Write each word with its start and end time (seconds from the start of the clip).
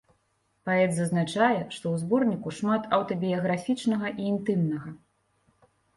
Паэт 0.67 0.91
зазначае, 0.99 1.59
што 1.75 1.85
ў 1.93 1.95
зборніку 2.03 2.53
шмат 2.61 2.81
аўтабіяграфічнага 2.97 4.07
і 4.19 4.27
інтымнага. 4.33 4.89